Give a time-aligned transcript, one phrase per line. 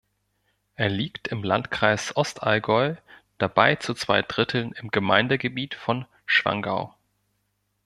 [0.73, 2.95] Er liegt im Landkreis Ostallgäu,
[3.37, 6.95] dabei zu zwei Dritteln im Gemeindegebiet von Schwangau.